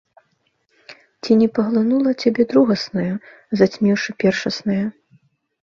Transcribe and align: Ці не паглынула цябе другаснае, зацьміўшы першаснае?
Ці 1.21 1.31
не 1.41 1.47
паглынула 1.59 2.11
цябе 2.25 2.43
другаснае, 2.55 3.07
зацьміўшы 3.63 4.09
першаснае? 4.27 4.85